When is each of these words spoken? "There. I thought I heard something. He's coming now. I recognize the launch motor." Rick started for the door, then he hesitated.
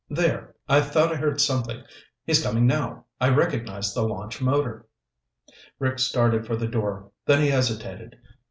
"There. 0.09 0.55
I 0.67 0.81
thought 0.81 1.11
I 1.11 1.15
heard 1.15 1.39
something. 1.39 1.83
He's 2.25 2.41
coming 2.41 2.65
now. 2.65 3.05
I 3.19 3.29
recognize 3.29 3.93
the 3.93 4.01
launch 4.01 4.41
motor." 4.41 4.87
Rick 5.77 5.99
started 5.99 6.47
for 6.47 6.55
the 6.55 6.65
door, 6.67 7.11
then 7.27 7.39
he 7.43 7.49
hesitated. 7.51 8.15